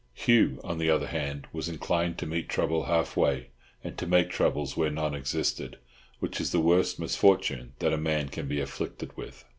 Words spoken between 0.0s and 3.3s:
Hugh, on the other hand, was inclined to meet trouble half